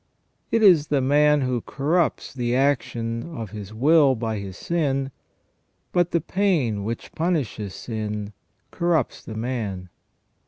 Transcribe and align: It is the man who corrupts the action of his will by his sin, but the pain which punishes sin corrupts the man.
It 0.49 0.63
is 0.63 0.87
the 0.87 0.99
man 0.99 1.41
who 1.41 1.61
corrupts 1.61 2.33
the 2.33 2.55
action 2.55 3.37
of 3.37 3.51
his 3.51 3.71
will 3.71 4.15
by 4.15 4.39
his 4.39 4.57
sin, 4.57 5.11
but 5.91 6.09
the 6.09 6.19
pain 6.21 6.83
which 6.83 7.11
punishes 7.11 7.75
sin 7.75 8.33
corrupts 8.71 9.23
the 9.23 9.35
man. 9.35 9.89